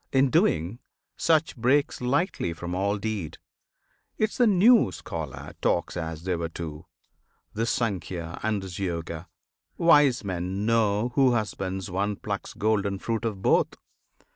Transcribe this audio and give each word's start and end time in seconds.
In 0.11 0.31
doing, 0.31 0.79
such 1.15 1.55
breaks 1.55 2.01
lightly 2.01 2.53
from 2.53 2.73
all 2.73 2.97
deed: 2.97 3.37
'Tis 4.17 4.37
the 4.37 4.47
new 4.47 4.91
scholar 4.91 5.53
talks 5.61 5.95
as 5.95 6.23
they 6.23 6.35
were 6.35 6.49
two, 6.49 6.87
This 7.53 7.69
Sankhya 7.69 8.39
and 8.41 8.63
this 8.63 8.79
Yoga: 8.79 9.27
wise 9.77 10.23
men 10.23 10.65
know 10.65 11.09
Who 11.09 11.33
husbands 11.33 11.91
one 11.91 12.15
plucks 12.15 12.55
golden 12.55 12.97
fruit 12.97 13.23
of 13.25 13.43
both! 13.43 13.75